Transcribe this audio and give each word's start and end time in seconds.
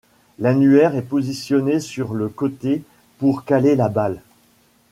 L'annulaire 0.39 0.95
est 0.95 1.03
positionné 1.03 1.79
sur 1.79 2.15
le 2.15 2.27
côté 2.27 2.81
pour 3.19 3.45
caler 3.45 3.75
la 3.75 3.87
balle. 3.87 4.19